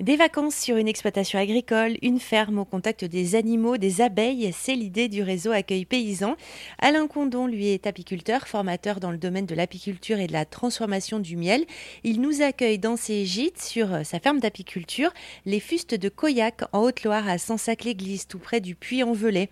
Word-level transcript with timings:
Des 0.00 0.16
vacances 0.16 0.56
sur 0.56 0.76
une 0.76 0.88
exploitation 0.88 1.38
agricole, 1.38 1.96
une 2.02 2.18
ferme 2.18 2.58
au 2.58 2.64
contact 2.64 3.04
des 3.04 3.36
animaux, 3.36 3.76
des 3.76 4.00
abeilles, 4.00 4.52
c'est 4.52 4.74
l'idée 4.74 5.08
du 5.08 5.22
réseau 5.22 5.52
Accueil 5.52 5.84
Paysan. 5.84 6.34
Alain 6.80 7.06
Condon, 7.06 7.46
lui, 7.46 7.68
est 7.68 7.86
apiculteur, 7.86 8.48
formateur 8.48 8.98
dans 8.98 9.12
le 9.12 9.18
domaine 9.18 9.46
de 9.46 9.54
l'apiculture 9.54 10.18
et 10.18 10.26
de 10.26 10.32
la 10.32 10.46
transformation 10.46 11.20
du 11.20 11.36
miel. 11.36 11.64
Il 12.02 12.20
nous 12.20 12.42
accueille 12.42 12.80
dans 12.80 12.96
ses 12.96 13.24
gîtes 13.24 13.62
sur 13.62 13.94
euh, 13.94 14.02
sa 14.02 14.18
ferme 14.18 14.40
d'apiculture, 14.40 15.12
les 15.46 15.60
Fustes 15.60 15.94
de 15.94 16.08
Coyac, 16.08 16.62
en 16.72 16.80
Haute-Loire, 16.82 17.28
à 17.28 17.38
Sansac-l'Église, 17.38 18.26
tout 18.26 18.40
près 18.40 18.60
du 18.60 18.74
Puy-en-Velay. 18.74 19.48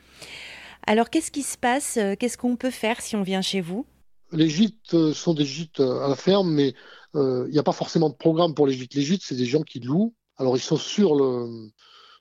Alors, 0.88 1.08
qu'est-ce 1.08 1.30
qui 1.30 1.44
se 1.44 1.56
passe 1.56 2.00
Qu'est-ce 2.18 2.36
qu'on 2.36 2.56
peut 2.56 2.70
faire 2.70 3.00
si 3.00 3.14
on 3.14 3.22
vient 3.22 3.42
chez 3.42 3.60
vous? 3.60 3.86
Les 4.32 4.48
gîtes 4.48 4.94
euh, 4.94 5.14
sont 5.14 5.34
des 5.34 5.44
gîtes 5.44 5.78
euh, 5.78 6.04
à 6.04 6.08
la 6.08 6.16
ferme, 6.16 6.52
mais 6.52 6.74
il 7.14 7.50
n'y 7.52 7.58
a 7.58 7.62
pas 7.62 7.72
forcément 7.72 8.08
de 8.10 8.16
programme 8.16 8.54
pour 8.54 8.66
les 8.66 8.72
gîtes. 8.72 8.94
Les 8.94 9.02
gîtes, 9.02 9.22
c'est 9.22 9.36
des 9.36 9.44
gens 9.44 9.62
qui 9.62 9.78
louent 9.78 10.14
alors, 10.42 10.56
ils 10.56 10.60
sont 10.60 10.76
sur 10.76 11.14
le 11.14 11.70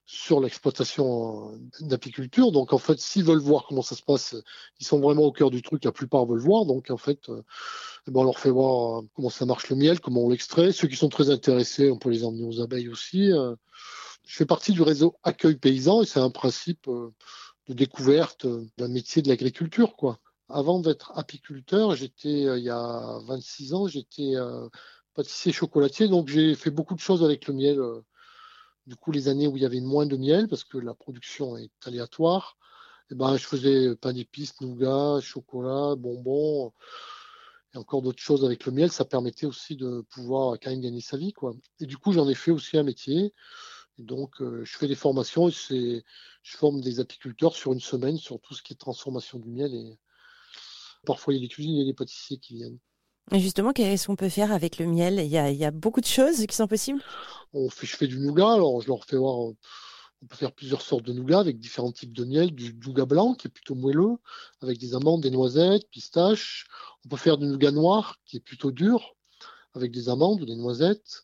sur 0.06 0.42
l'exploitation 0.42 1.58
d'apiculture. 1.80 2.52
Donc, 2.52 2.72
en 2.72 2.78
fait, 2.78 3.00
s'ils 3.00 3.24
veulent 3.24 3.40
voir 3.40 3.66
comment 3.68 3.82
ça 3.82 3.96
se 3.96 4.04
passe, 4.04 4.36
ils 4.80 4.86
sont 4.86 5.00
vraiment 5.00 5.24
au 5.24 5.32
cœur 5.32 5.50
du 5.50 5.64
truc. 5.64 5.84
La 5.86 5.92
plupart 5.92 6.28
veulent 6.28 6.40
voir. 6.40 6.66
Donc, 6.66 6.92
en 6.92 6.98
fait, 6.98 7.30
euh, 7.30 7.42
eh 8.08 8.12
ben, 8.12 8.20
on 8.20 8.24
leur 8.26 8.38
fait 8.38 8.52
voir 8.52 9.00
euh, 9.00 9.08
comment 9.16 9.32
ça 9.32 9.48
marche 9.48 9.70
le 9.70 9.76
miel, 9.76 10.00
comment 10.00 10.26
on 10.26 10.30
l'extrait. 10.30 10.72
Ceux 10.72 10.88
qui 10.88 10.98
sont 10.98 11.10
très 11.10 11.32
intéressés, 11.32 11.90
on 11.90 11.98
peut 11.98 12.12
les 12.12 12.24
emmener 12.24 12.44
aux 12.44 12.62
abeilles 12.62 12.90
aussi. 12.90 13.32
Euh. 13.32 13.56
Je 14.28 14.36
fais 14.36 14.46
partie 14.46 14.74
du 14.74 14.84
réseau 14.84 15.16
Accueil 15.24 15.56
Paysan 15.56 16.04
et 16.04 16.06
c'est 16.06 16.20
un 16.20 16.30
principe 16.30 16.88
de 16.88 17.74
découverte 17.74 18.46
d'un 18.78 18.88
métier 18.88 19.24
de 19.24 19.30
l'agriculture. 19.30 19.96
Avant 20.48 20.80
d'être 20.80 21.12
apiculteur, 21.16 21.96
j'étais, 21.96 22.44
il 22.44 22.64
y 22.64 22.70
a 22.70 23.20
26 23.26 23.74
ans, 23.74 23.88
j'étais 23.88 24.36
pâtissier 25.16 25.52
chocolatier, 25.52 26.08
donc 26.08 26.28
j'ai 26.28 26.54
fait 26.54 26.70
beaucoup 26.70 26.94
de 26.94 27.00
choses 27.00 27.24
avec 27.24 27.48
le 27.48 27.54
miel 27.56 27.80
du 28.88 28.96
coup, 28.96 29.12
les 29.12 29.28
années 29.28 29.48
où 29.48 29.58
il 29.58 29.64
y 29.64 29.66
avait 29.66 29.82
moins 29.82 30.06
de 30.06 30.18
miel, 30.18 30.48
parce 30.48 30.64
que 30.64 30.78
la 30.78 30.94
production 30.94 31.58
est 31.58 31.72
aléatoire, 31.86 32.58
eh 33.12 33.16
ben, 33.16 33.38
je 33.38 33.46
faisais 33.46 33.96
pain 33.96 34.14
d'épices, 34.14 34.60
nougat, 34.62 35.20
chocolat, 35.22 35.96
bonbons, 35.98 36.74
et 37.74 37.78
encore 37.78 38.02
d'autres 38.02 38.22
choses 38.22 38.46
avec 38.46 38.66
le 38.66 38.72
miel. 38.72 38.92
Ça 38.92 39.06
permettait 39.06 39.46
aussi 39.46 39.76
de 39.76 40.02
pouvoir 40.10 40.58
quand 40.60 40.72
même 40.72 40.82
gagner 40.82 41.02
sa 41.02 41.18
vie. 41.18 41.34
Quoi. 41.34 41.54
Et 41.80 41.86
du 41.86 41.98
coup, 41.98 42.14
j'en 42.14 42.28
ai 42.30 42.36
fait 42.36 42.52
aussi 42.52 42.78
un 42.78 42.84
métier. 42.84 43.34
donc, 43.98 44.42
euh, 44.42 44.64
je 44.66 44.78
fais 44.78 44.88
des 44.88 44.96
formations 44.96 45.50
et 45.50 46.04
je 46.44 46.58
forme 46.58 46.82
des 46.82 47.00
apiculteurs 47.00 47.56
sur 47.56 47.74
une 47.74 47.82
semaine 47.82 48.18
sur 48.18 48.40
tout 48.42 48.54
ce 48.56 48.64
qui 48.64 48.74
est 48.74 48.78
transformation 48.78 49.40
du 49.40 49.50
miel. 49.50 49.74
Et 49.76 50.00
parfois, 51.06 51.34
il 51.34 51.38
y 51.38 51.40
a 51.40 51.44
des 51.44 51.54
cuisiniers 51.54 51.82
et 51.84 51.86
des 51.86 51.94
pâtissiers 51.94 52.38
qui 52.40 52.56
viennent. 52.56 52.80
Justement, 53.32 53.72
qu'est-ce 53.72 54.08
qu'on 54.08 54.16
peut 54.16 54.30
faire 54.30 54.52
avec 54.52 54.78
le 54.78 54.88
miel? 54.88 55.20
Il 55.20 55.28
y, 55.28 55.38
a, 55.38 55.72
beaucoup 55.72 56.02
de 56.02 56.06
choses 56.06 56.46
qui 56.46 56.56
sont 56.56 56.68
possibles? 56.68 57.02
Je 57.54 57.96
fais 57.96 58.08
du 58.08 58.20
nougat, 58.20 58.54
alors 58.54 58.82
je 58.82 58.88
leur 58.88 59.06
fais 59.06 59.18
voir. 59.18 59.38
On 59.38 60.28
peut 60.28 60.36
faire 60.36 60.52
plusieurs 60.52 60.82
sortes 60.82 61.04
de 61.04 61.14
nougat 61.14 61.40
avec 61.40 61.60
différents 61.60 61.92
types 61.92 62.14
de 62.14 62.26
miel, 62.26 62.54
du 62.54 62.76
nougat 62.86 63.06
blanc 63.06 63.34
qui 63.34 63.48
est 63.48 63.50
plutôt 63.50 63.74
moelleux, 63.74 64.18
avec 64.62 64.78
des 64.78 64.94
amandes, 64.94 65.22
des 65.22 65.32
noisettes, 65.32 65.90
pistaches. 65.90 66.68
On 67.06 67.10
peut 67.10 67.18
faire 67.18 67.38
du 67.38 67.48
nougat 67.48 67.72
noir 67.72 68.18
qui 68.26 68.38
est 68.38 68.42
plutôt 68.42 68.72
dur, 68.72 69.16
avec 69.74 69.92
des 69.92 70.10
amandes 70.10 70.42
ou 70.42 70.46
des 70.46 70.56
noisettes. 70.56 71.24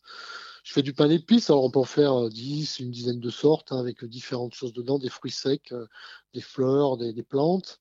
Je 0.64 0.72
fais 0.72 0.82
du 0.82 0.94
pain 0.94 1.08
d'épices, 1.08 1.50
alors 1.50 1.64
on 1.64 1.70
peut 1.70 1.78
en 1.78 1.84
faire 1.84 2.28
10, 2.28 2.80
une 2.80 2.90
dizaine 2.90 3.20
de 3.20 3.30
sortes, 3.30 3.70
hein, 3.70 3.78
avec 3.78 4.04
différentes 4.04 4.54
choses 4.54 4.72
dedans, 4.72 4.98
des 4.98 5.10
fruits 5.10 5.30
secs, 5.30 5.72
euh, 5.72 5.86
des 6.34 6.40
fleurs, 6.40 6.96
des 6.96 7.22
plantes. 7.22 7.80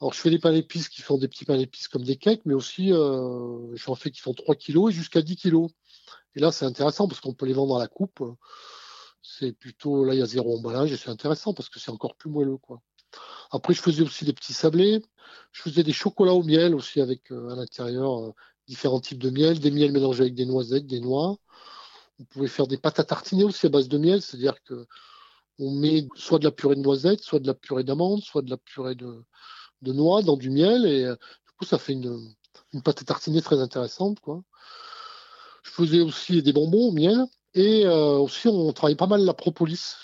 Alors, 0.00 0.12
je 0.12 0.20
fais 0.20 0.30
des 0.30 0.38
pains 0.38 0.52
d'épices 0.52 0.88
qui 0.88 1.02
font 1.02 1.18
des 1.18 1.26
petits 1.26 1.44
pains 1.44 1.56
d'épices 1.56 1.88
comme 1.88 2.04
des 2.04 2.16
cakes, 2.16 2.42
mais 2.44 2.54
aussi, 2.54 2.92
euh, 2.92 3.74
j'en 3.74 3.96
fais 3.96 4.10
qui 4.10 4.20
font 4.20 4.32
3 4.34 4.54
kilos 4.54 4.92
et 4.92 4.94
jusqu'à 4.94 5.22
10 5.22 5.36
kilos. 5.36 5.70
Et 6.36 6.40
là, 6.40 6.52
c'est 6.52 6.64
intéressant 6.64 7.08
parce 7.08 7.20
qu'on 7.20 7.34
peut 7.34 7.46
les 7.46 7.52
vendre 7.52 7.76
à 7.76 7.80
la 7.80 7.88
coupe. 7.88 8.22
C'est 9.22 9.52
plutôt, 9.52 10.04
là, 10.04 10.14
il 10.14 10.20
y 10.20 10.22
a 10.22 10.26
zéro 10.26 10.56
emballage 10.56 10.92
et 10.92 10.96
c'est 10.96 11.10
intéressant 11.10 11.52
parce 11.52 11.68
que 11.68 11.80
c'est 11.80 11.90
encore 11.90 12.14
plus 12.16 12.30
moelleux, 12.30 12.58
quoi. 12.58 12.80
Après, 13.50 13.74
je 13.74 13.82
faisais 13.82 14.02
aussi 14.02 14.24
des 14.24 14.32
petits 14.32 14.52
sablés. 14.52 15.02
Je 15.52 15.62
faisais 15.62 15.82
des 15.82 15.92
chocolats 15.92 16.34
au 16.34 16.42
miel 16.42 16.74
aussi 16.74 17.00
avec 17.00 17.32
euh, 17.32 17.50
à 17.50 17.56
l'intérieur 17.56 18.20
euh, 18.20 18.34
différents 18.68 19.00
types 19.00 19.18
de 19.18 19.30
miel, 19.30 19.58
des 19.60 19.70
miels 19.70 19.92
mélangés 19.92 20.22
avec 20.22 20.34
des 20.34 20.46
noisettes, 20.46 20.86
des 20.86 21.00
noix. 21.00 21.36
On 22.20 22.24
pouvait 22.24 22.48
faire 22.48 22.66
des 22.66 22.78
pâtes 22.78 23.00
à 23.00 23.04
tartiner 23.04 23.44
aussi 23.44 23.66
à 23.66 23.68
base 23.70 23.88
de 23.88 23.98
miel, 23.98 24.22
c'est-à-dire 24.22 24.62
que 24.64 24.86
on 25.58 25.72
met 25.72 26.06
soit 26.14 26.38
de 26.38 26.44
la 26.44 26.52
purée 26.52 26.76
de 26.76 26.82
noisettes, 26.82 27.22
soit 27.22 27.40
de 27.40 27.46
la 27.46 27.54
purée 27.54 27.84
d'amandes, 27.84 28.22
soit 28.22 28.42
de 28.42 28.50
la 28.50 28.56
purée 28.58 28.94
de, 28.94 29.24
de 29.82 29.92
noix 29.92 30.22
dans 30.22 30.36
du 30.36 30.50
miel 30.50 30.86
et 30.86 31.04
euh, 31.04 31.14
du 31.14 31.52
coup 31.58 31.64
ça 31.64 31.78
fait 31.78 31.92
une, 31.92 32.34
pâte 32.84 33.02
à 33.02 33.04
tartiner 33.04 33.42
très 33.42 33.60
intéressante 33.60 34.20
quoi. 34.20 34.42
Je 35.62 35.70
faisais 35.70 36.00
aussi 36.00 36.42
des 36.42 36.52
bonbons 36.52 36.88
au 36.88 36.92
miel 36.92 37.24
et 37.54 37.86
euh, 37.86 38.18
aussi 38.18 38.48
on 38.48 38.72
travaille 38.72 38.96
pas 38.96 39.06
mal 39.06 39.24
la 39.24 39.34
propolis. 39.34 39.96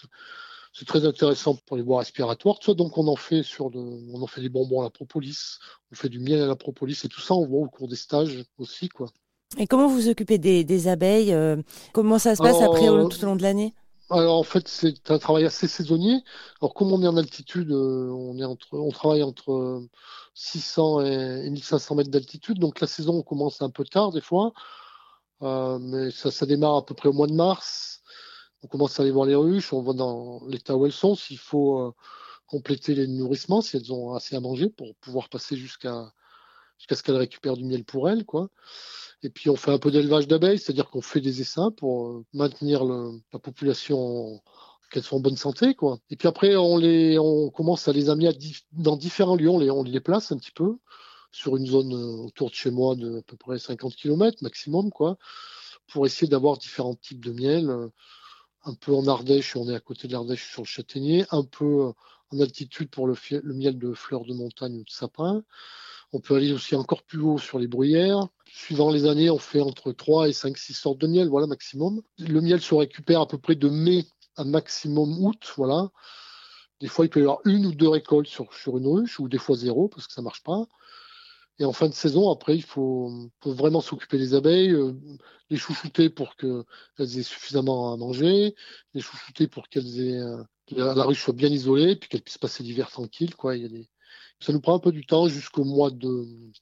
C'est 0.72 0.86
très 0.86 1.06
intéressant 1.06 1.54
pour 1.66 1.76
les 1.76 1.84
voies 1.84 2.00
respiratoires. 2.00 2.58
Tout 2.58 2.74
donc 2.74 2.98
on 2.98 3.06
en 3.06 3.14
fait 3.14 3.44
sur 3.44 3.70
on 3.74 4.20
en 4.20 4.26
fait 4.26 4.40
des 4.40 4.48
bonbons 4.48 4.80
à 4.80 4.84
la 4.84 4.90
propolis, 4.90 5.58
on 5.92 5.94
fait 5.94 6.08
du 6.08 6.18
miel 6.18 6.42
à 6.42 6.46
la 6.46 6.56
propolis 6.56 7.00
et 7.04 7.08
tout 7.08 7.20
ça 7.20 7.34
on 7.34 7.46
voit 7.46 7.60
au 7.60 7.68
cours 7.68 7.88
des 7.88 7.96
stages 7.96 8.44
aussi 8.58 8.88
quoi. 8.88 9.08
Et 9.56 9.66
comment 9.66 9.86
vous 9.86 10.08
occupez 10.08 10.38
des, 10.38 10.88
abeilles 10.88 11.32
euh, 11.32 11.56
Comment 11.92 12.18
ça 12.18 12.34
se 12.34 12.42
passe 12.42 12.60
après 12.60 12.86
tout 12.86 13.22
au 13.22 13.26
long 13.26 13.36
de 13.36 13.42
l'année? 13.42 13.72
Alors 14.10 14.38
en 14.38 14.42
fait, 14.42 14.68
c'est 14.68 15.10
un 15.10 15.18
travail 15.18 15.44
assez 15.44 15.66
saisonnier. 15.68 16.22
Alors 16.60 16.74
comme 16.74 16.92
on 16.92 17.02
est 17.02 17.08
en 17.08 17.16
altitude, 17.16 17.70
euh, 17.72 18.10
on 18.10 18.38
est 18.38 18.44
entre, 18.44 18.74
on 18.74 18.90
travaille 18.90 19.22
entre 19.22 19.82
600 20.34 21.00
et 21.02 21.50
1500 21.50 21.94
mètres 21.96 22.10
d'altitude. 22.10 22.58
Donc 22.58 22.80
la 22.80 22.86
saison 22.86 23.22
commence 23.22 23.62
un 23.62 23.70
peu 23.70 23.84
tard 23.84 24.12
des 24.12 24.20
fois, 24.20 24.52
euh, 25.42 25.78
mais 25.80 26.10
ça, 26.10 26.30
ça 26.30 26.46
démarre 26.46 26.76
à 26.76 26.86
peu 26.86 26.94
près 26.94 27.08
au 27.08 27.12
mois 27.12 27.26
de 27.28 27.34
mars. 27.34 28.02
On 28.62 28.68
commence 28.68 28.98
à 29.00 29.02
aller 29.02 29.12
voir 29.12 29.26
les 29.26 29.34
ruches, 29.34 29.72
on 29.72 29.82
voit 29.82 29.94
dans 29.94 30.44
l'état 30.48 30.76
où 30.76 30.86
elles 30.86 30.92
sont, 30.92 31.14
s'il 31.16 31.38
faut 31.38 31.80
euh, 31.80 31.92
compléter 32.46 32.94
les 32.94 33.06
nourrissements, 33.06 33.62
si 33.62 33.76
elles 33.76 33.92
ont 33.92 34.14
assez 34.14 34.36
à 34.36 34.40
manger 34.40 34.70
pour 34.70 34.94
pouvoir 34.96 35.28
passer 35.28 35.56
jusqu'à 35.56 36.12
ce 36.90 37.02
qu'elles 37.02 37.16
récupèrent 37.16 37.56
du 37.56 37.64
miel 37.64 37.84
pour 37.84 38.08
elles. 38.08 38.24
Et 39.24 39.30
puis 39.30 39.48
on 39.48 39.56
fait 39.56 39.70
un 39.70 39.78
peu 39.78 39.90
d'élevage 39.90 40.28
d'abeilles, 40.28 40.58
c'est-à-dire 40.58 40.90
qu'on 40.90 41.00
fait 41.00 41.22
des 41.22 41.40
essaims 41.40 41.70
pour 41.70 42.08
euh, 42.08 42.24
maintenir 42.34 42.84
la 42.84 43.38
population 43.38 44.42
qu'elles 44.90 45.02
soient 45.02 45.16
en 45.18 45.22
bonne 45.22 45.38
santé. 45.38 45.74
Et 46.10 46.16
puis 46.16 46.28
après, 46.28 46.56
on 46.56 47.50
commence 47.50 47.88
à 47.88 47.92
les 47.92 48.10
amener 48.10 48.30
dans 48.72 48.96
différents 48.96 49.36
lieux, 49.36 49.48
on 49.48 49.58
les, 49.58 49.70
on 49.70 49.82
les 49.82 49.92
déplace 49.92 50.30
un 50.30 50.36
petit 50.36 50.52
peu 50.52 50.76
sur 51.32 51.56
une 51.56 51.66
zone 51.66 51.94
euh, 51.94 52.26
autour 52.26 52.50
de 52.50 52.54
chez 52.54 52.70
moi 52.70 52.94
de 52.96 53.18
à 53.18 53.22
peu 53.22 53.36
près 53.36 53.58
50 53.58 53.96
km 53.96 54.42
maximum, 54.42 54.90
quoi, 54.90 55.16
pour 55.88 56.04
essayer 56.04 56.28
d'avoir 56.28 56.58
différents 56.58 56.94
types 56.94 57.24
de 57.24 57.32
miel. 57.32 57.70
Euh, 57.70 57.88
un 58.66 58.74
peu 58.74 58.94
en 58.94 59.06
Ardèche, 59.08 59.56
on 59.56 59.68
est 59.70 59.74
à 59.74 59.80
côté 59.80 60.06
de 60.06 60.12
l'Ardèche 60.12 60.50
sur 60.50 60.62
le 60.62 60.66
châtaignier, 60.66 61.26
un 61.30 61.44
peu 61.44 61.92
en 62.30 62.40
altitude 62.40 62.90
pour 62.90 63.06
le, 63.06 63.14
le 63.30 63.54
miel 63.54 63.78
de 63.78 63.92
fleurs 63.92 64.24
de 64.24 64.32
montagne 64.32 64.76
ou 64.76 64.84
de 64.84 64.90
sapin. 64.90 65.44
On 66.14 66.20
peut 66.20 66.36
aller 66.36 66.52
aussi 66.52 66.76
encore 66.76 67.02
plus 67.02 67.20
haut 67.20 67.38
sur 67.38 67.58
les 67.58 67.66
bruyères. 67.66 68.28
Suivant 68.46 68.92
les 68.92 69.04
années, 69.06 69.30
on 69.30 69.38
fait 69.38 69.60
entre 69.60 69.90
3 69.90 70.28
et 70.28 70.32
5, 70.32 70.56
6 70.56 70.72
sortes 70.72 70.98
de 70.98 71.08
miel, 71.08 71.28
voilà, 71.28 71.48
maximum. 71.48 72.02
Le 72.18 72.40
miel 72.40 72.60
se 72.60 72.72
récupère 72.72 73.20
à 73.20 73.26
peu 73.26 73.36
près 73.36 73.56
de 73.56 73.68
mai 73.68 74.04
à 74.36 74.44
maximum 74.44 75.18
août, 75.24 75.52
voilà. 75.56 75.90
Des 76.78 76.86
fois, 76.86 77.04
il 77.04 77.08
peut 77.08 77.18
y 77.18 77.24
avoir 77.24 77.40
une 77.44 77.66
ou 77.66 77.74
deux 77.74 77.88
récoltes 77.88 78.28
sur, 78.28 78.54
sur 78.54 78.78
une 78.78 78.86
ruche, 78.86 79.18
ou 79.18 79.28
des 79.28 79.38
fois 79.38 79.56
zéro, 79.56 79.88
parce 79.88 80.06
que 80.06 80.12
ça 80.12 80.22
marche 80.22 80.44
pas. 80.44 80.68
Et 81.58 81.64
en 81.64 81.72
fin 81.72 81.88
de 81.88 81.94
saison, 81.94 82.30
après, 82.30 82.54
il 82.54 82.62
faut, 82.62 83.10
vraiment 83.44 83.80
s'occuper 83.80 84.16
des 84.16 84.34
abeilles, 84.34 84.70
euh, 84.70 84.92
les 85.50 85.56
chouchouter 85.56 86.10
pour 86.10 86.36
qu'elles 86.36 87.18
aient 87.18 87.24
suffisamment 87.24 87.92
à 87.92 87.96
manger, 87.96 88.54
les 88.92 89.00
chouchouter 89.00 89.48
pour 89.48 89.68
qu'elles 89.68 90.00
aient 90.00 90.18
euh, 90.20 90.44
la, 90.70 91.02
ruche 91.02 91.24
soit 91.24 91.34
bien 91.34 91.48
isolée, 91.48 91.96
puis 91.96 92.08
qu'elles 92.08 92.22
puissent 92.22 92.38
passer 92.38 92.62
l'hiver 92.62 92.88
tranquille. 92.88 93.34
Quoi. 93.34 93.56
Ça 94.40 94.52
nous 94.52 94.60
prend 94.60 94.74
un 94.74 94.78
peu 94.78 94.92
du 94.92 95.06
temps 95.06 95.28
jusqu'au 95.28 95.64
mois 95.64 95.90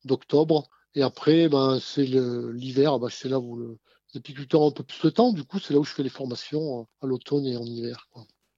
d'octobre. 0.05 0.69
Et 0.95 1.03
après, 1.03 1.49
ben, 1.49 1.79
c'est 1.81 2.05
l'hiver, 2.05 2.99
ben, 2.99 3.09
c'est 3.11 3.29
là 3.29 3.41
où 3.41 3.79
les 4.13 4.19
apiculteurs 4.19 4.61
ont 4.61 4.69
un 4.69 4.73
peu 4.73 4.85
plus 4.85 5.01
de 5.03 5.11
temps. 5.11 5.33
Du 5.33 5.45
coup, 5.45 5.59
c'est 5.59 5.73
là 5.75 5.81
où 5.81 5.85
je 5.85 5.93
fais 5.93 6.03
les 6.03 6.09
formations 6.09 6.87
à 7.03 7.07
l'automne 7.07 7.47
et 7.47 7.57
en 7.57 7.65
hiver. 7.65 8.09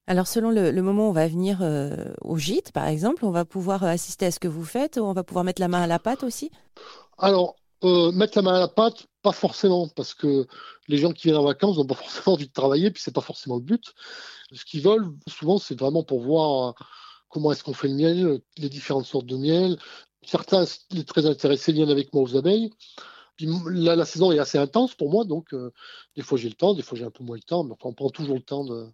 Alors, 0.07 0.27
selon 0.27 0.51
le, 0.51 0.71
moment 0.81 1.07
où 1.07 1.09
on 1.09 1.13
va 1.13 1.27
venir 1.27 1.59
euh, 1.61 2.13
au 2.21 2.37
gîte, 2.37 2.71
par 2.71 2.87
exemple, 2.87 3.25
on 3.25 3.31
va 3.31 3.45
pouvoir 3.45 3.83
assister 3.83 4.27
à 4.27 4.31
ce 4.31 4.39
que 4.39 4.47
vous 4.47 4.65
faites, 4.65 4.97
ou 4.97 5.01
on 5.01 5.13
va 5.13 5.23
pouvoir 5.23 5.43
mettre 5.43 5.61
la 5.61 5.67
main 5.67 5.81
à 5.81 5.87
la 5.87 5.97
pâte 5.97 6.23
aussi? 6.23 6.51
Alors, 7.17 7.55
euh, 7.83 8.11
mettre 8.11 8.37
la 8.37 8.43
main 8.43 8.53
à 8.53 8.59
la 8.59 8.67
pâte, 8.67 9.07
pas 9.23 9.31
forcément, 9.31 9.87
parce 9.87 10.13
que 10.13 10.45
les 10.87 10.97
gens 10.97 11.11
qui 11.11 11.27
viennent 11.27 11.37
en 11.37 11.43
vacances 11.43 11.77
n'ont 11.77 11.87
pas 11.87 11.95
forcément 11.95 12.35
envie 12.35 12.47
de 12.47 12.53
travailler, 12.53 12.91
puis 12.91 13.01
c'est 13.01 13.15
pas 13.15 13.21
forcément 13.21 13.55
le 13.55 13.63
but. 13.63 13.93
Ce 14.51 14.63
qu'ils 14.63 14.81
veulent, 14.81 15.07
souvent, 15.27 15.57
c'est 15.57 15.79
vraiment 15.79 16.03
pour 16.03 16.21
voir 16.21 16.75
comment 17.35 17.51
est-ce 17.51 17.65
qu'on 17.65 17.73
fait 17.73 17.89
le 17.89 17.95
miel, 17.95 18.39
les 18.57 18.69
différentes 18.69 19.05
sortes 19.05 19.25
de 19.25 19.35
miel. 19.35 19.77
Certains 20.25 20.65
sont 20.65 21.03
très 21.05 21.25
intéressés 21.25 21.73
viennent 21.73 21.89
avec 21.89 22.13
moi 22.13 22.23
aux 22.23 22.37
abeilles. 22.37 22.69
La 23.67 24.05
saison 24.05 24.31
est 24.31 24.39
assez 24.39 24.57
intense 24.57 24.95
pour 24.95 25.11
moi, 25.11 25.25
donc 25.25 25.53
euh, 25.53 25.73
des 26.15 26.21
fois 26.21 26.37
j'ai 26.37 26.47
le 26.47 26.55
temps, 26.55 26.73
des 26.73 26.81
fois 26.81 26.97
j'ai 26.97 27.03
un 27.03 27.11
peu 27.11 27.25
moins 27.25 27.35
le 27.35 27.43
temps, 27.43 27.65
mais 27.65 27.75
on 27.83 27.91
prend 27.91 28.09
toujours 28.09 28.35
le 28.35 28.41
temps 28.41 28.63
de 28.63 28.87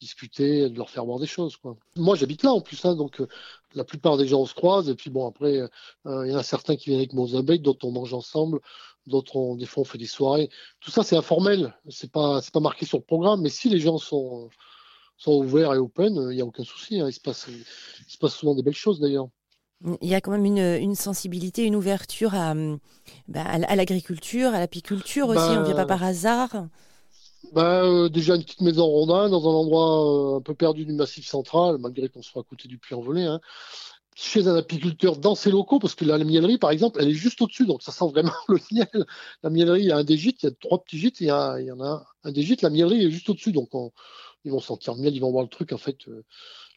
discuter, 0.00 0.70
de 0.70 0.78
leur 0.78 0.90
faire 0.90 1.04
voir 1.04 1.18
des 1.18 1.26
choses. 1.26 1.56
Moi 1.96 2.14
j'habite 2.14 2.44
là 2.44 2.52
en 2.52 2.60
plus, 2.60 2.84
hein, 2.84 2.94
donc 2.94 3.20
euh, 3.20 3.26
la 3.74 3.82
plupart 3.82 4.16
des 4.16 4.28
gens 4.28 4.46
se 4.46 4.54
croisent, 4.54 4.88
et 4.88 4.94
puis 4.94 5.10
bon 5.10 5.26
après, 5.26 5.58
euh, 6.06 6.24
il 6.24 6.30
y 6.30 6.34
en 6.36 6.38
a 6.38 6.44
certains 6.44 6.76
qui 6.76 6.90
viennent 6.90 7.00
avec 7.00 7.14
moi 7.14 7.24
aux 7.24 7.34
abeilles, 7.34 7.58
d'autres 7.58 7.84
on 7.84 7.90
mange 7.90 8.14
ensemble. 8.14 8.60
D'autres, 9.08 9.56
des 9.56 9.66
fois, 9.66 9.82
on 9.82 9.84
fait 9.84 9.98
des 9.98 10.06
soirées. 10.06 10.50
Tout 10.80 10.90
ça, 10.90 11.04
c'est 11.04 11.16
informel. 11.16 11.76
C'est 11.88 12.10
pas, 12.10 12.40
pas 12.52 12.58
marqué 12.58 12.86
sur 12.86 12.98
le 12.98 13.04
programme. 13.04 13.40
Mais 13.40 13.50
si 13.50 13.68
les 13.68 13.78
gens 13.78 13.98
sont, 13.98 14.50
sont 15.16 15.32
ouverts 15.32 15.74
et 15.74 15.78
open, 15.78 16.14
il 16.30 16.36
n'y 16.36 16.40
a 16.40 16.44
aucun 16.44 16.64
souci. 16.64 17.00
Hein. 17.00 17.08
Il, 17.08 17.12
se 17.12 17.20
passe, 17.20 17.48
il 17.48 18.10
se 18.10 18.18
passe 18.18 18.34
souvent 18.34 18.54
des 18.54 18.62
belles 18.62 18.74
choses 18.74 19.00
d'ailleurs. 19.00 19.28
Il 20.00 20.08
y 20.08 20.14
a 20.14 20.20
quand 20.20 20.30
même 20.30 20.44
une, 20.44 20.58
une 20.58 20.94
sensibilité, 20.94 21.64
une 21.64 21.76
ouverture 21.76 22.34
à, 22.34 22.54
bah, 23.28 23.44
à 23.44 23.76
l'agriculture, 23.76 24.54
à 24.54 24.58
l'apiculture 24.58 25.28
aussi. 25.28 25.38
on 25.38 25.60
ne 25.60 25.64
vient 25.64 25.74
pas 25.74 25.84
bah, 25.84 25.98
par 25.98 26.02
hasard. 26.02 26.68
Bah, 27.52 27.84
euh, 27.84 28.08
déjà 28.08 28.36
une 28.36 28.42
petite 28.42 28.62
maison 28.62 28.86
rondin 28.86 29.28
dans 29.28 29.46
un 29.48 29.52
endroit 29.52 30.34
euh, 30.34 30.38
un 30.38 30.40
peu 30.40 30.54
perdu 30.54 30.86
du 30.86 30.92
massif 30.94 31.26
central, 31.26 31.76
malgré 31.78 32.08
qu'on 32.08 32.22
soit 32.22 32.40
à 32.40 32.44
côté 32.44 32.68
du 32.68 32.78
puits 32.78 32.94
envolé. 32.94 33.24
Hein 33.24 33.40
chez 34.18 34.48
un 34.48 34.56
apiculteur 34.56 35.18
dans 35.18 35.34
ses 35.34 35.50
locaux, 35.50 35.78
parce 35.78 35.94
que 35.94 36.06
la 36.06 36.16
miellerie, 36.16 36.56
par 36.56 36.70
exemple, 36.70 36.98
elle 37.02 37.08
est 37.10 37.12
juste 37.12 37.42
au-dessus, 37.42 37.66
donc 37.66 37.82
ça 37.82 37.92
sent 37.92 38.06
vraiment 38.10 38.32
le 38.48 38.58
miel. 38.72 39.06
La 39.42 39.50
miellerie, 39.50 39.82
il 39.82 39.86
y 39.88 39.92
a 39.92 39.98
un 39.98 40.04
des 40.04 40.16
gîtes, 40.16 40.42
il 40.42 40.46
y 40.46 40.48
a 40.48 40.52
trois 40.58 40.82
petits 40.82 40.98
gîtes, 40.98 41.20
il 41.20 41.26
y, 41.26 41.30
a, 41.30 41.60
il 41.60 41.66
y 41.66 41.70
en 41.70 41.82
a 41.82 42.06
un 42.24 42.32
des 42.32 42.42
gîtes, 42.42 42.62
la 42.62 42.70
miellerie 42.70 43.04
est 43.04 43.10
juste 43.10 43.28
au-dessus, 43.28 43.52
donc 43.52 43.68
ils 44.46 44.52
vont 44.52 44.60
sentir 44.60 44.96
miel, 44.96 45.14
ils 45.14 45.20
vont 45.20 45.30
voir 45.30 45.42
le 45.42 45.50
truc, 45.50 45.72
en 45.72 45.78
fait, 45.78 46.08
euh, 46.08 46.24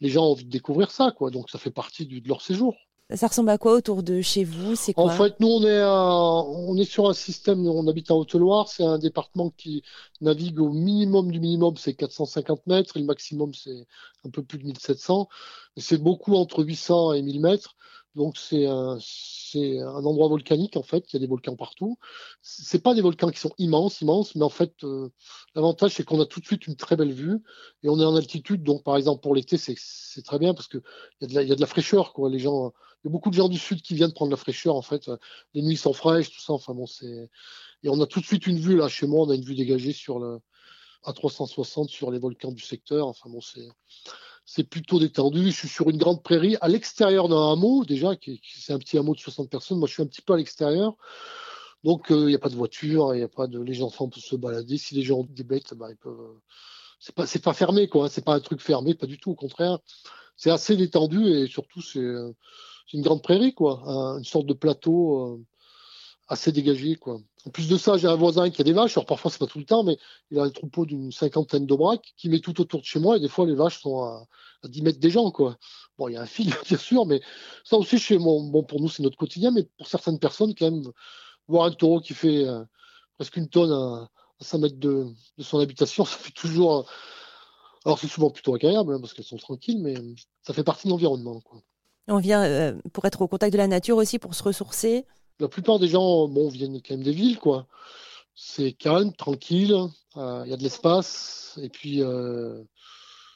les 0.01 0.09
gens 0.09 0.25
ont 0.25 0.31
envie 0.31 0.45
de 0.45 0.49
découvrir 0.49 0.91
ça, 0.91 1.13
quoi, 1.15 1.29
donc 1.29 1.49
ça 1.49 1.57
fait 1.57 1.71
partie 1.71 2.05
de 2.05 2.27
leur 2.27 2.41
séjour. 2.41 2.75
Ça 3.15 3.25
ressemble 3.25 3.49
à 3.49 3.57
quoi 3.57 3.73
autour 3.73 4.03
de 4.03 4.21
chez 4.21 4.43
vous? 4.43 4.75
C'est 4.75 4.93
quoi? 4.93 5.05
En 5.05 5.09
fait, 5.09 5.39
nous, 5.39 5.47
on 5.47 5.63
est, 5.63 5.83
on 5.83 6.77
est 6.77 6.85
sur 6.85 7.09
un 7.09 7.13
système, 7.13 7.67
on 7.67 7.87
habite 7.87 8.11
en 8.11 8.17
Haute-Loire, 8.17 8.67
c'est 8.67 8.83
un 8.83 8.99
département 8.99 9.49
qui 9.57 9.81
navigue 10.21 10.59
au 10.59 10.69
minimum 10.69 11.31
du 11.31 11.39
minimum, 11.39 11.75
c'est 11.75 11.95
450 11.95 12.67
mètres, 12.67 12.97
et 12.97 12.99
le 12.99 13.05
maximum, 13.05 13.51
c'est 13.55 13.87
un 14.25 14.29
peu 14.29 14.43
plus 14.43 14.59
de 14.59 14.65
1700. 14.65 15.27
C'est 15.77 15.97
beaucoup 15.97 16.35
entre 16.35 16.63
800 16.63 17.13
et 17.13 17.23
1000 17.23 17.41
mètres. 17.41 17.75
Donc 18.15 18.37
c'est 18.37 18.65
un, 18.65 18.97
c'est 19.01 19.79
un 19.79 20.03
endroit 20.03 20.27
volcanique 20.27 20.77
en 20.77 20.83
fait, 20.83 21.05
il 21.09 21.13
y 21.13 21.17
a 21.17 21.19
des 21.19 21.27
volcans 21.27 21.55
partout. 21.55 21.97
C'est 22.41 22.81
pas 22.81 22.95
des 22.95 23.01
volcans 23.01 23.29
qui 23.29 23.39
sont 23.39 23.53
immenses, 23.59 24.01
immenses, 24.01 24.35
mais 24.35 24.43
en 24.43 24.49
fait 24.49 24.83
euh, 24.83 25.09
l'avantage 25.55 25.93
c'est 25.93 26.03
qu'on 26.03 26.19
a 26.19 26.25
tout 26.25 26.39
de 26.39 26.45
suite 26.45 26.65
une 26.67 26.75
très 26.75 26.95
belle 26.95 27.13
vue 27.13 27.39
et 27.83 27.89
on 27.89 27.99
est 27.99 28.05
en 28.05 28.15
altitude, 28.15 28.63
donc 28.63 28.83
par 28.83 28.97
exemple 28.97 29.21
pour 29.21 29.35
l'été 29.35 29.57
c'est, 29.57 29.75
très 30.23 30.39
bien 30.39 30.53
parce 30.53 30.67
que 30.67 30.79
il 31.21 31.23
y 31.23 31.25
a 31.25 31.27
de 31.27 31.35
la, 31.35 31.43
il 31.43 31.49
y 31.49 31.51
a 31.51 31.55
de 31.55 31.61
la 31.61 31.67
fraîcheur 31.67 32.13
quoi. 32.13 32.29
Les 32.29 32.39
gens, 32.39 32.73
il 33.03 33.07
y 33.07 33.09
a 33.09 33.11
beaucoup 33.11 33.29
de 33.29 33.35
gens 33.35 33.47
du 33.47 33.59
sud 33.59 33.81
qui 33.81 33.93
viennent 33.93 34.13
prendre 34.13 34.31
la 34.31 34.37
fraîcheur 34.37 34.75
en 34.75 34.81
fait. 34.81 35.09
Les 35.53 35.61
nuits 35.61 35.77
sont 35.77 35.93
fraîches, 35.93 36.31
tout 36.31 36.41
ça. 36.41 36.53
Enfin 36.53 36.73
bon 36.73 36.87
c'est 36.87 37.29
et 37.83 37.89
on 37.89 38.01
a 38.01 38.07
tout 38.07 38.19
de 38.21 38.25
suite 38.25 38.47
une 38.47 38.59
vue 38.59 38.75
là 38.75 38.87
chez 38.89 39.07
moi, 39.07 39.25
on 39.25 39.29
a 39.29 39.35
une 39.35 39.45
vue 39.45 39.55
dégagée 39.55 39.93
sur 39.93 40.19
le 40.19 40.39
à 41.03 41.13
360 41.13 41.89
sur 41.89 42.11
les 42.11 42.19
volcans 42.19 42.51
du 42.51 42.63
secteur. 42.63 43.07
Enfin 43.07 43.29
bon 43.29 43.41
c'est 43.41 43.67
c'est 44.51 44.63
plutôt 44.63 44.99
détendu. 44.99 45.51
Je 45.51 45.55
suis 45.55 45.67
sur 45.67 45.89
une 45.91 45.97
grande 45.97 46.23
prairie 46.23 46.57
à 46.59 46.67
l'extérieur 46.67 47.29
d'un 47.29 47.51
hameau, 47.51 47.85
déjà, 47.85 48.15
qui, 48.15 48.41
c'est 48.43 48.73
un 48.73 48.79
petit 48.79 48.97
hameau 48.97 49.13
de 49.13 49.19
60 49.19 49.47
personnes. 49.47 49.77
Moi, 49.77 49.87
je 49.87 49.93
suis 49.93 50.01
un 50.01 50.07
petit 50.07 50.23
peu 50.23 50.33
à 50.33 50.37
l'extérieur. 50.37 50.95
Donc, 51.83 52.07
il 52.09 52.15
euh, 52.15 52.25
n'y 52.29 52.35
a 52.35 52.39
pas 52.39 52.49
de 52.49 52.55
voiture, 52.55 53.13
il 53.13 53.19
y 53.19 53.23
a 53.23 53.27
pas 53.27 53.45
de, 53.45 53.59
les 53.61 53.83
enfants 53.83 54.09
peuvent 54.09 54.23
se 54.23 54.35
balader. 54.35 54.79
Si 54.79 54.95
les 54.95 55.03
gens 55.03 55.19
ont 55.19 55.27
des 55.29 55.43
bêtes, 55.43 55.75
bah, 55.75 55.91
ils 55.91 55.97
peuvent. 55.97 56.19
Euh, 56.19 56.41
c'est 56.99 57.13
pas, 57.13 57.27
c'est 57.27 57.43
pas 57.43 57.53
fermé, 57.53 57.87
quoi. 57.87 58.05
Hein. 58.05 58.09
C'est 58.09 58.25
pas 58.25 58.33
un 58.33 58.39
truc 58.39 58.59
fermé, 58.59 58.95
pas 58.95 59.05
du 59.05 59.19
tout. 59.19 59.31
Au 59.31 59.35
contraire, 59.35 59.77
c'est 60.35 60.49
assez 60.49 60.75
détendu 60.75 61.27
et 61.27 61.47
surtout, 61.47 61.83
c'est, 61.83 61.99
euh, 61.99 62.33
une 62.93 63.03
grande 63.03 63.21
prairie, 63.21 63.53
quoi. 63.53 63.83
une 64.17 64.23
sorte 64.23 64.47
de 64.47 64.53
plateau 64.53 65.45
assez 66.29 66.51
dégagé, 66.51 66.95
quoi. 66.95 67.19
En 67.45 67.49
plus 67.49 67.67
de 67.67 67.77
ça, 67.77 67.97
j'ai 67.97 68.07
un 68.07 68.15
voisin 68.15 68.49
qui 68.51 68.61
a 68.61 68.63
des 68.63 68.71
vaches. 68.71 68.95
Alors 68.95 69.07
parfois, 69.07 69.31
c'est 69.31 69.39
pas 69.39 69.47
tout 69.47 69.57
le 69.57 69.65
temps, 69.65 69.83
mais 69.83 69.97
il 70.29 70.39
a 70.39 70.43
un 70.43 70.49
troupeau 70.51 70.85
d'une 70.85 71.11
cinquantaine 71.11 71.65
braques 71.65 72.13
qui 72.17 72.29
met 72.29 72.39
tout 72.39 72.61
autour 72.61 72.81
de 72.81 72.85
chez 72.85 72.99
moi. 72.99 73.17
Et 73.17 73.19
des 73.19 73.27
fois, 73.27 73.47
les 73.47 73.55
vaches 73.55 73.81
sont 73.81 74.03
à, 74.03 74.27
10 74.63 74.81
mètres 74.83 74.99
des 74.99 75.09
gens, 75.09 75.31
quoi. 75.31 75.57
Bon, 75.97 76.07
il 76.07 76.13
y 76.13 76.17
a 76.17 76.21
un 76.21 76.27
fil, 76.27 76.53
bien 76.67 76.77
sûr, 76.77 77.05
mais 77.05 77.21
ça 77.63 77.77
aussi, 77.77 77.97
chez 77.97 78.19
moi, 78.19 78.35
bon, 78.43 78.63
pour 78.63 78.79
nous, 78.79 78.89
c'est 78.89 79.01
notre 79.01 79.17
quotidien, 79.17 79.51
mais 79.51 79.63
pour 79.77 79.87
certaines 79.87 80.19
personnes, 80.19 80.53
quand 80.53 80.69
même, 80.69 80.91
voir 81.47 81.65
un 81.65 81.71
taureau 81.71 81.99
qui 81.99 82.13
fait 82.13 82.45
euh, 82.47 82.63
presque 83.17 83.37
une 83.37 83.49
tonne 83.49 83.71
à, 83.71 84.07
5 84.41 84.57
mètres 84.59 84.79
de, 84.79 85.07
son 85.39 85.59
habitation, 85.59 86.05
ça 86.05 86.17
fait 86.17 86.31
toujours. 86.31 86.77
Euh, 86.77 86.83
alors, 87.85 87.97
c'est 87.97 88.07
souvent 88.07 88.29
plutôt 88.29 88.53
agréable, 88.53 88.93
hein, 88.93 88.99
parce 88.99 89.13
qu'elles 89.13 89.25
sont 89.25 89.37
tranquilles, 89.37 89.81
mais 89.81 89.95
ça 90.43 90.53
fait 90.53 90.63
partie 90.63 90.87
de 90.87 90.91
l'environnement. 90.91 91.41
On 92.07 92.17
vient 92.17 92.43
euh, 92.43 92.73
pour 92.93 93.05
être 93.05 93.21
au 93.21 93.27
contact 93.27 93.53
de 93.53 93.57
la 93.57 93.67
nature 93.67 93.97
aussi, 93.97 94.19
pour 94.19 94.35
se 94.35 94.43
ressourcer 94.43 95.05
la 95.39 95.47
plupart 95.47 95.79
des 95.79 95.87
gens 95.87 96.27
bon, 96.27 96.49
viennent 96.49 96.81
quand 96.81 96.95
même 96.95 97.03
des 97.03 97.11
villes, 97.11 97.39
quoi. 97.39 97.67
C'est 98.35 98.73
calme, 98.73 99.13
tranquille, 99.13 99.75
euh, 100.17 100.43
il 100.45 100.51
y 100.51 100.53
a 100.53 100.57
de 100.57 100.63
l'espace, 100.63 101.59
et 101.61 101.69
puis 101.69 102.01
euh, 102.01 102.63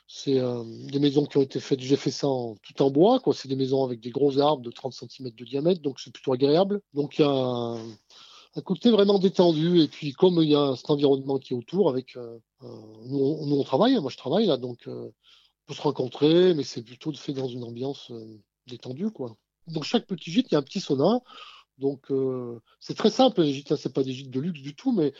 c'est 0.07 0.39
euh, 0.39 0.63
des 0.91 0.99
maisons 0.99 1.25
qui 1.25 1.37
ont 1.37 1.41
été 1.41 1.59
faites, 1.59 1.79
j'ai 1.81 1.97
fait 1.97 2.11
ça 2.11 2.27
tout 2.27 2.81
en 2.81 2.89
bois, 2.89 3.19
quoi. 3.19 3.33
C'est 3.33 3.47
des 3.47 3.55
maisons 3.55 3.83
avec 3.83 3.99
des 3.99 4.11
gros 4.11 4.39
arbres 4.39 4.63
de 4.63 4.71
30 4.71 4.93
cm 4.93 5.31
de 5.31 5.45
diamètre, 5.45 5.81
donc 5.81 5.99
c'est 5.99 6.13
plutôt 6.13 6.33
agréable. 6.33 6.81
Donc 6.93 7.17
il 7.19 7.21
y 7.21 7.25
a 7.25 7.29
un, 7.29 8.61
côté 8.63 8.91
vraiment 8.91 9.19
détendu, 9.19 9.81
et 9.81 9.87
puis 9.87 10.13
comme 10.13 10.41
il 10.41 10.49
y 10.49 10.55
a 10.55 10.75
cet 10.75 10.89
environnement 10.89 11.39
qui 11.39 11.53
est 11.53 11.57
autour, 11.57 11.89
avec 11.89 12.15
nous, 12.61 13.19
on, 13.19 13.63
travaille, 13.63 13.99
moi 13.99 14.11
je 14.11 14.17
travaille 14.17 14.45
là, 14.45 14.57
donc 14.57 14.83
on 14.87 15.11
peut 15.65 15.73
se 15.73 15.81
rencontrer, 15.81 16.53
mais 16.53 16.63
c'est 16.63 16.83
plutôt 16.83 17.11
fait 17.13 17.33
dans 17.33 17.47
une 17.47 17.63
ambiance 17.63 18.11
détendue, 18.67 19.11
quoi. 19.11 19.35
Chaque 19.81 20.05
petit 20.05 20.31
gîte, 20.31 20.47
il 20.51 20.53
y 20.53 20.55
a 20.55 20.59
un 20.59 20.63
petit 20.63 20.81
sauna. 20.81 21.21
Donc 21.77 22.11
euh, 22.11 22.59
c'est 22.79 22.95
très 22.95 23.09
simple, 23.09 23.41
les 23.41 23.53
gîtes, 23.53 23.75
c'est 23.75 23.93
pas 23.93 24.03
des 24.03 24.13
gîtes 24.13 24.29
de 24.29 24.39
luxe 24.39 24.61
du 24.61 24.75
tout, 24.75 24.91
mais 24.91 25.13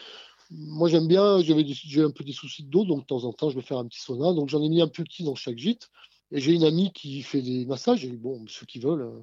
moi 0.51 0.87
j'aime 0.87 1.07
bien, 1.07 1.39
j'ai 1.41 2.03
un 2.03 2.11
peu 2.11 2.23
des 2.23 2.33
soucis 2.33 2.63
d'eau, 2.63 2.85
donc 2.85 3.01
de 3.01 3.05
temps 3.05 3.23
en 3.23 3.33
temps 3.33 3.49
je 3.49 3.55
vais 3.55 3.61
faire 3.61 3.79
un 3.79 3.87
petit 3.87 3.99
sauna, 3.99 4.33
donc 4.33 4.49
j'en 4.49 4.61
ai 4.61 4.69
mis 4.69 4.81
un 4.81 4.87
petit 4.87 5.23
dans 5.23 5.35
chaque 5.35 5.57
gîte, 5.57 5.89
et 6.31 6.39
j'ai 6.39 6.53
une 6.53 6.63
amie 6.63 6.91
qui 6.93 7.21
fait 7.23 7.41
des 7.41 7.65
massages, 7.65 8.05
et 8.05 8.11
bon, 8.11 8.45
ceux 8.47 8.65
qui 8.65 8.79
veulent 8.79 9.01
euh, 9.01 9.21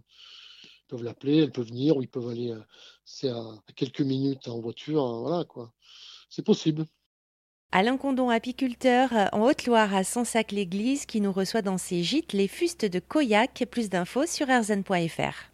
peuvent 0.88 1.04
l'appeler, 1.04 1.38
elle 1.38 1.52
peut 1.52 1.62
venir, 1.62 1.96
ou 1.96 2.02
ils 2.02 2.08
peuvent 2.08 2.28
aller, 2.28 2.50
euh, 2.50 2.60
c'est 3.04 3.28
à, 3.28 3.44
quelques 3.76 4.00
minutes 4.00 4.48
en 4.48 4.60
voiture, 4.60 5.04
hein, 5.04 5.20
voilà 5.20 5.44
quoi, 5.44 5.72
c'est 6.28 6.44
possible. 6.44 6.84
Alain 7.72 7.96
Condon, 7.96 8.30
apiculteur 8.30 9.10
en 9.32 9.42
Haute-Loire 9.42 9.94
à 9.94 10.02
Sansac-l'Église, 10.02 11.06
qui 11.06 11.20
nous 11.20 11.30
reçoit 11.30 11.62
dans 11.62 11.78
ses 11.78 12.02
gîtes 12.02 12.32
les 12.32 12.48
fustes 12.48 12.84
de 12.84 12.98
Coyac. 12.98 13.64
Plus 13.70 13.88
d'infos 13.88 14.26
sur 14.26 14.50
erzen.fr. 14.50 15.49